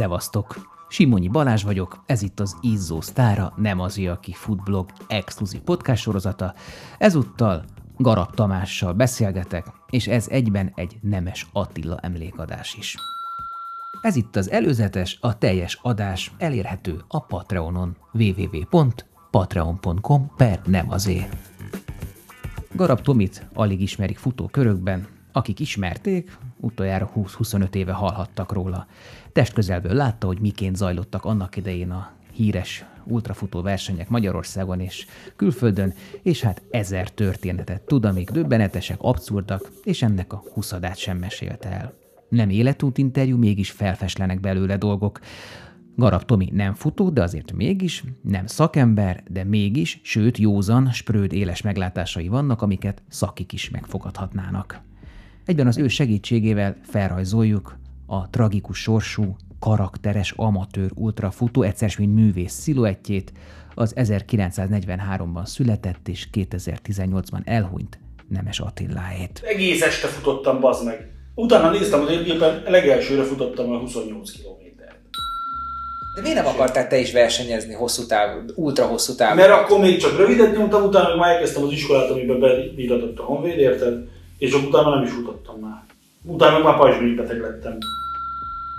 [0.00, 0.68] Szevasztok!
[0.88, 6.54] Simonyi Balázs vagyok, ez itt az Izzó Sztára, nem az, aki futblog exkluzív podcast sorozata.
[6.98, 7.64] Ezúttal
[7.96, 12.96] Garab Tamással beszélgetek, és ez egyben egy Nemes Attila emlékadás is.
[14.02, 21.28] Ez itt az előzetes, a teljes adás elérhető a Patreonon www.patreon.com per nem azé.
[22.72, 28.86] Garab Tomit alig ismerik futókörökben, akik ismerték, utoljára 20-25 éve hallhattak róla.
[29.32, 36.40] Testközelből látta, hogy miként zajlottak annak idején a híres ultrafutó versenyek Magyarországon és külföldön, és
[36.40, 41.92] hát ezer történetet tud, amik döbbenetesek, abszurdak, és ennek a huszadát sem mesélte el.
[42.28, 45.20] Nem életút interjú, mégis felfeslenek belőle dolgok.
[45.96, 51.62] Garab Tomi nem futó, de azért mégis, nem szakember, de mégis, sőt józan, spröd éles
[51.62, 54.80] meglátásai vannak, amiket szakik is megfogadhatnának.
[55.50, 63.32] Egyben az ő segítségével felrajzoljuk a tragikus sorsú, karakteres amatőr ultrafutó, egyszer mint művész sziluettjét,
[63.74, 69.42] az 1943-ban született és 2018-ban elhunyt Nemes Attiláét.
[69.44, 71.12] Egész este futottam, bazd meg.
[71.34, 74.98] Utána néztem az éppen legelsőre futottam a 28 kilométert.
[76.14, 79.36] De miért nem akartál te is versenyezni hosszú táv, ultra hosszú távon?
[79.36, 83.22] Mert akkor még csak rövidet nyomtam, utána meg már elkezdtem az iskolát, amiben beíratott a
[83.22, 84.18] Honvéd, érted?
[84.40, 85.82] És akkor utána nem is futottam már.
[86.24, 87.78] Utána meg már pajzsmirigy lettem.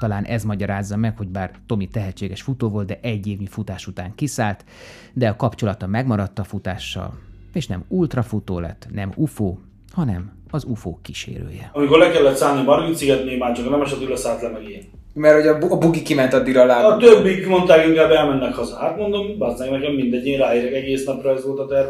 [0.00, 4.14] Talán ez magyarázza meg, hogy bár Tomi tehetséges futó volt, de egy évnyi futás után
[4.14, 4.64] kiszállt,
[5.12, 7.18] de a kapcsolata megmaradt a futással,
[7.52, 9.56] és nem ultrafutó lett, nem UFO,
[9.92, 11.70] hanem az UFO kísérője.
[11.72, 14.82] Amikor le kellett szállni Margit szigetnél, már csak nem esetül leszállt le meg én.
[15.12, 16.92] Mert hogy a, bu- a bugi kiment addigra a lábam.
[16.92, 18.76] A többik mondták, inkább elmennek haza.
[18.76, 21.88] Hát mondom, bazdmeg nekem mindegy, én ráérek egész napra, ez volt a terv.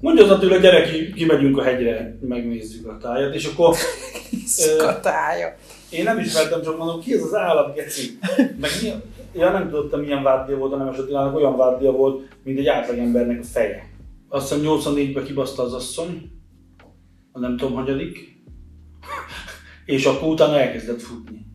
[0.00, 3.76] Mondja az Attila, gyere ki, kimegyünk a hegyre, megnézzük a tájat, és akkor...
[4.46, 5.56] Szkatája.
[5.90, 8.18] Én nem ismertem, csak mondom, ki ez az állat, geci?
[8.36, 8.92] Meg mi,
[9.34, 13.40] ja, nem tudtam, milyen vádlia volt a Nemes Attilának, olyan vádlia volt, mint egy átlagembernek
[13.40, 13.88] a feje.
[14.28, 16.30] Azt hiszem 84-ben kibaszta az asszony,
[17.32, 18.18] a nem tudom, hanyadik,
[19.84, 21.46] és akkor utána elkezdett futni.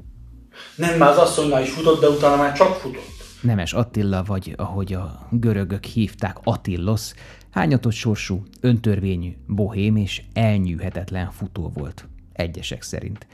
[0.75, 3.20] Nem, már az asszonynál is futott, de utána már csak futott.
[3.41, 7.13] Nemes Attila, vagy ahogy a görögök hívták Attillos,
[7.49, 12.07] hányatos sorsú, öntörvényű, bohém és elnyűhetetlen futó volt.
[12.33, 13.27] Egyesek szerint.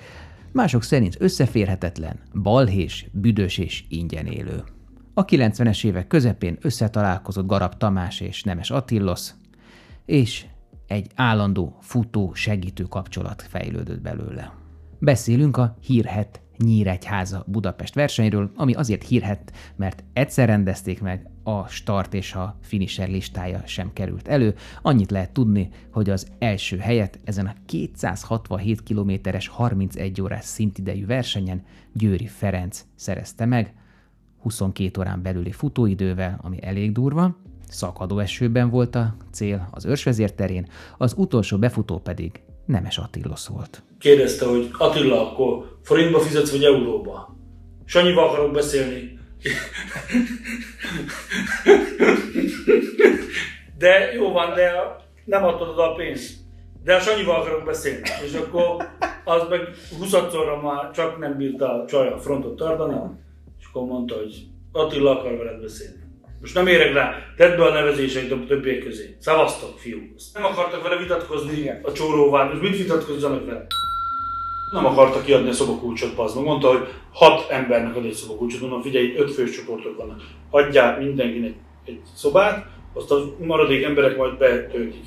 [0.52, 4.64] Mások szerint összeférhetetlen, balhés, büdös és ingyen élő.
[5.14, 9.30] A 90-es évek közepén összetalálkozott Garab Tamás és Nemes Attillos,
[10.06, 10.46] és
[10.88, 14.54] egy állandó futó segítő kapcsolat fejlődött belőle.
[15.00, 22.14] Beszélünk a hírhet Nyíregyháza Budapest versenyről, ami azért hírhet, mert egyszer rendezték meg, a start
[22.14, 24.56] és a finisher listája sem került elő.
[24.82, 31.64] Annyit lehet tudni, hogy az első helyet ezen a 267 kilométeres 31 órás szintidejű versenyen
[31.94, 33.74] Győri Ferenc szerezte meg,
[34.40, 40.68] 22 órán belüli futóidővel, ami elég durva, szakadó esőben volt a cél az őrsvezér terén,
[40.98, 43.84] az utolsó befutó pedig Nemes Attilos volt.
[44.00, 47.36] Kérdezte, hogy Attila, akkor forintba fizetsz, vagy euróba?
[47.86, 49.20] Sanyival akarok beszélni.
[53.78, 54.72] De jó van, de
[55.26, 56.36] nem adtad oda a pénzt.
[56.84, 58.02] De a Sanyival akarok beszélni.
[58.26, 58.90] És akkor
[59.26, 59.62] az meg
[60.00, 60.12] 20
[60.62, 62.96] már csak nem bírta a csaj a frontot tartani,
[63.60, 66.06] és akkor mondta, hogy Attila akar veled beszélni.
[66.42, 69.16] Most nem érek rá, tedd be a nevezéseit a többiek közé.
[69.20, 70.16] Szavaztok, fiúk.
[70.34, 71.80] Nem akartak vele vitatkozni Igen.
[71.84, 73.68] a csóróvár, most mit vitatkozzanak vele?
[74.72, 76.44] Nem akarta kiadni a szobakulcsot, az meg.
[76.44, 78.62] Mondta, hogy hat embernek ad egy szobakulcsot.
[78.62, 80.22] Mondom, figyelj, öt fős csoportok vannak.
[80.50, 81.54] Adjál mindenkinek
[81.86, 85.06] egy szobát, azt a maradék emberek majd betöltik.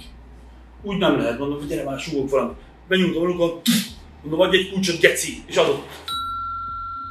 [0.82, 2.56] Úgy nem lehet, mondom, hogy gyere már, súgok valamit.
[2.88, 3.60] Benyújtom a
[4.22, 5.86] mondom, adj egy kulcsot, geci, és adott.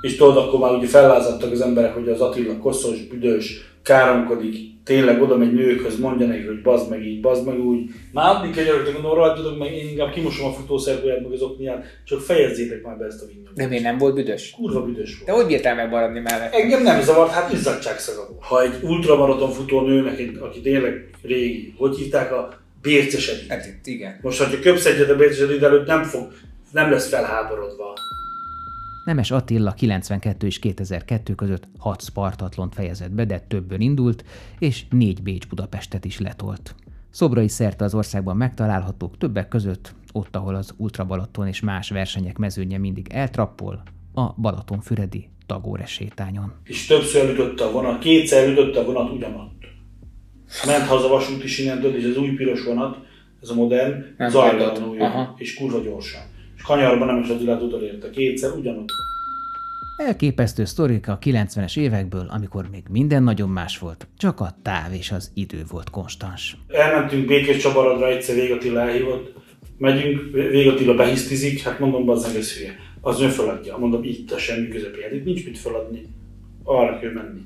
[0.01, 5.21] És tudod, akkor már ugye fellázadtak az emberek, hogy az Attila koszos, büdös, káromkodik, tényleg
[5.21, 7.89] oda megy nőkhöz, mondja neki, hogy bazd meg így, bazd meg úgy.
[8.13, 12.21] Már addig gyerek, gondolom, rajtatok meg, én inkább kimosom a futószerkóját, meg az okniát, csak
[12.21, 13.53] fejezzétek már be ezt a vinyót.
[13.53, 14.51] De miért nem volt büdös?
[14.51, 15.25] Kurva büdös volt.
[15.25, 16.53] De hogy bírtál megmaradni mellett?
[16.53, 18.43] Engem nem zavart, hát izzadságszaga volt.
[18.43, 23.49] Ha egy ultramaraton futó nőnek, aki tényleg régi, hogy hívták a Bérces Edith.
[23.49, 24.19] Hát itt igen.
[24.21, 26.31] Most, ha köpszedjed a Bérces Edith előtt, nem fog,
[26.71, 27.93] nem lesz felháborodva.
[29.09, 34.23] Nemes Attila 92 és 2002 között 6 Spartatlont fejezett be, de többön indult,
[34.59, 36.75] és 4 Bécs-Budapestet is letolt.
[37.09, 42.37] Szobrai szerte az országban megtalálhatók többek között ott, ahol az Ultra Balaton és más versenyek
[42.37, 43.83] mezőnye mindig eltrappol,
[44.13, 46.53] a Balatonfüredi Tagóres sétányon.
[46.63, 49.65] és többször elütötte a vonat, kétszer elütötte a vonat ugyanott.
[50.65, 52.97] Ment haza vasúti is innentől, és az új piros vonat,
[53.41, 56.21] ez a modern, zajtalanul jön, és kurva gyorsan.
[56.63, 58.89] Kanyarban nem is az illet utolérte, kétszer ugyanott.
[59.97, 65.11] Elképesztő sztorik a 90-es évekből, amikor még minden nagyon más volt, csak a táv és
[65.11, 66.57] az idő volt konstans.
[66.67, 69.33] Elmentünk Békés Csabaradra, egyszer Végatila elhívott,
[69.77, 72.75] megyünk, Végatila behisztizik, hát mondom, az egész hülye.
[73.01, 73.77] Az ön feladja.
[73.77, 76.05] Mondom, itt a semmi közepén, itt nincs mit feladni.
[76.63, 77.41] Arra kell menni.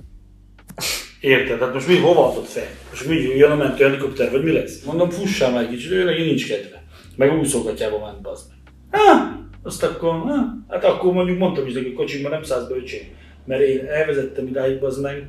[1.20, 1.60] Érted?
[1.60, 2.68] Hát most mi hova adott fel?
[2.90, 4.84] Most mi jön a mentő helikopter, vagy mi lesz?
[4.84, 6.84] Mondom, fussál már egy kicsit, ő neki nincs kedve.
[7.16, 8.53] Meg úszógatjába ment, bazd
[8.94, 13.02] Há, azt akkor, há, hát akkor mondjuk mondtam is neki, hogy kocsimban nem száz bölcsén.
[13.46, 15.28] Mert én elvezettem idáig, bazd meg,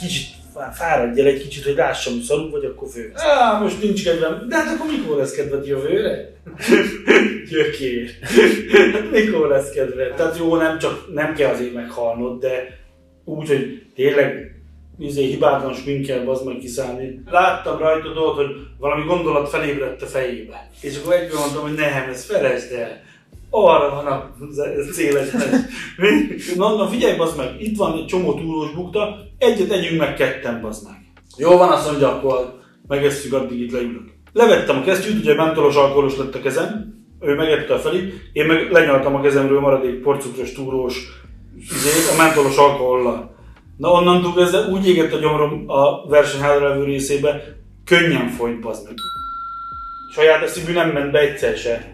[0.00, 3.12] kicsit fá- fáradj el egy kicsit, hogy lássam, hogy szarul vagy, akkor fő.
[3.14, 4.46] Á, most nincs kedvem.
[4.48, 6.32] De hát akkor mikor lesz kedved jövőre?
[7.50, 8.10] Gyökér.
[8.92, 10.14] hát mikor lesz kedved?
[10.14, 12.78] Tehát jó, nem csak, nem kell azért meghalnod, de
[13.24, 14.49] úgy, hogy tényleg
[15.00, 17.22] izé, hibátlan sminkkel bazd meg kiszállni.
[17.30, 20.70] Láttam rajta dolgot, hogy valami gondolat felébredt a fejébe.
[20.80, 23.00] És akkor egyből mondtam, hogy nem, ez felejtsd el.
[23.50, 24.30] Arra van a
[25.96, 26.34] Mi?
[26.56, 30.86] Mondom, figyelj, bazd meg, itt van egy csomó túlós bukta, egyet együnk meg ketten, bazd
[30.86, 30.96] meg.
[31.36, 32.58] Jó van, azt mondja, akkor
[32.88, 34.08] megesszük, addig itt leülök.
[34.32, 38.70] Levettem a kesztyűt, ugye mentolos alkoholos lett a kezem, ő megette a felét, én meg
[38.72, 41.06] lenyaltam a kezemről maradék porcukros, túrós,
[41.56, 43.38] izé, a mentolos alkohollal.
[43.80, 47.42] Na onnantól kezdve úgy égett a gyomrom a verseny hátralevő részébe,
[47.84, 48.94] könnyen folyt, bazd meg.
[50.14, 51.92] Saját eszűbű nem ment be egyszer se.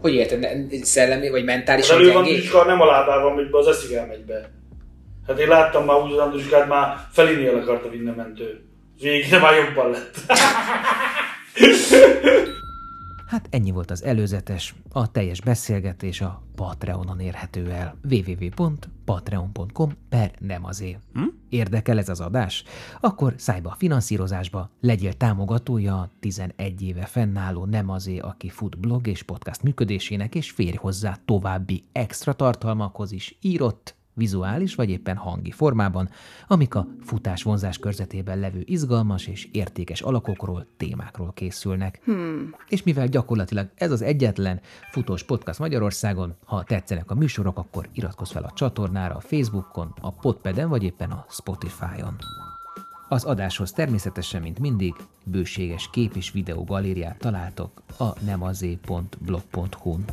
[0.00, 0.46] Hogy érted,
[0.82, 2.16] szellemi vagy Az mentálisan gyengék?
[2.16, 4.50] Andruska, nem a lábával megy be, az eszig elmegy be.
[5.26, 8.64] Hát én láttam már úgy, az Andruskát már Felinél akarta vinni a mentő.
[9.00, 10.16] Végén már jobban lett.
[13.34, 17.96] Hát ennyi volt az előzetes, a teljes beszélgetés a Patreonon érhető el.
[18.10, 20.98] www.patreon.com per nem azért.
[21.12, 21.22] Hm?
[21.48, 22.64] Érdekel ez az adás?
[23.00, 28.78] Akkor szállj be a finanszírozásba, legyél támogatója a 11 éve fennálló nem azért, aki fut
[28.78, 35.16] blog és podcast működésének, és férj hozzá további extra tartalmakhoz is írott, vizuális vagy éppen
[35.16, 36.08] hangi formában,
[36.46, 42.00] amik a futás vonzás körzetében levő izgalmas és értékes alakokról, témákról készülnek.
[42.04, 42.54] Hmm.
[42.68, 48.30] És mivel gyakorlatilag ez az egyetlen futós podcast Magyarországon, ha tetszenek a műsorok, akkor iratkozz
[48.30, 52.16] fel a csatornára a Facebookon, a Podpeden vagy éppen a Spotify-on.
[53.08, 54.94] Az adáshoz természetesen, mint mindig,
[55.24, 60.04] bőséges kép és videó galériát találtok a nemazé.blog.hu-n.